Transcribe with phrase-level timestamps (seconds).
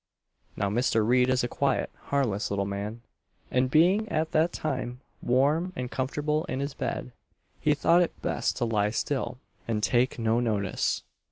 [0.57, 1.07] Now Mr.
[1.07, 3.03] Reid is a quiet, harmless, little man,
[3.51, 7.11] and, being at that time warm and comfortable in his bed,
[7.59, 9.37] he thought it best to lie still
[9.67, 11.03] and take no notice.